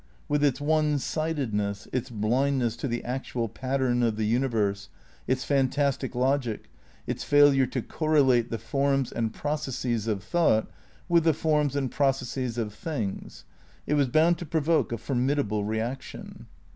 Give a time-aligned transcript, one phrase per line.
[0.27, 2.21] With its one sidedness, its^^,.,,.^ Idealism
[2.57, 4.89] bhndness to the actual pattern of the universe,
[5.27, 6.71] its fan tastic logic,
[7.05, 10.71] its failure to correlate the forms and pro cesses of thought
[11.07, 13.45] with the forms and processes of things,
[13.85, 16.47] it was bound to provoke a formidable reaction.